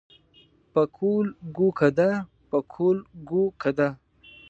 پکول 0.73 1.27
ګو 1.55 1.67
کده 1.79 2.09
پکول 2.51 2.97
ګو 3.29 3.43
کده. 3.61 3.89